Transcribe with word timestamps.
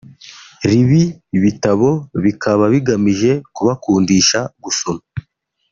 Iibi 0.69 1.03
bitabo 1.43 1.89
bikaba 2.23 2.63
bigamije 2.73 3.31
kubakundisha 3.55 4.39
gusoma 4.63 5.03